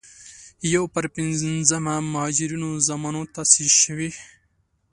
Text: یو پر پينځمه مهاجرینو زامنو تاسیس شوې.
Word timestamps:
یو 0.75 0.83
پر 0.93 1.05
پينځمه 1.15 1.95
مهاجرینو 2.13 2.69
زامنو 2.87 3.21
تاسیس 3.35 3.73
شوې. 3.83 4.09